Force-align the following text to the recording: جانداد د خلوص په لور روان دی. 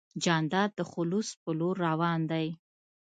جانداد 0.23 0.69
د 0.75 0.81
خلوص 0.91 1.27
په 1.41 1.49
لور 1.59 1.75
روان 1.87 2.19
دی. 2.31 2.47